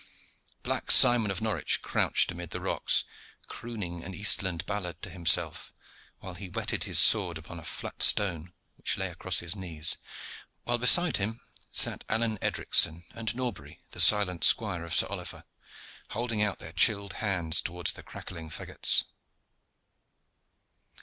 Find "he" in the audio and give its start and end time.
6.33-6.49